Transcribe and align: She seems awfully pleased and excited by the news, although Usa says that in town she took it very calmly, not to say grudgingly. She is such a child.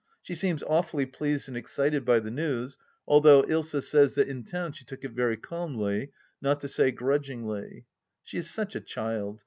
She 0.23 0.33
seems 0.33 0.63
awfully 0.63 1.05
pleased 1.05 1.47
and 1.47 1.55
excited 1.55 2.05
by 2.05 2.19
the 2.21 2.31
news, 2.31 2.79
although 3.07 3.45
Usa 3.47 3.81
says 3.83 4.15
that 4.15 4.27
in 4.27 4.43
town 4.43 4.71
she 4.71 4.83
took 4.83 5.03
it 5.03 5.11
very 5.11 5.37
calmly, 5.37 6.11
not 6.41 6.59
to 6.61 6.67
say 6.67 6.89
grudgingly. 6.89 7.85
She 8.23 8.39
is 8.39 8.49
such 8.49 8.73
a 8.75 8.81
child. 8.81 9.39